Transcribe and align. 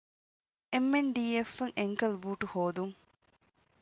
އެމް.އެން.ޑީ.އެފްއަށް 0.71 1.75
އެންކަލް 1.79 2.17
ބޫޓު 2.23 2.45
ހޯދުން 2.53 2.93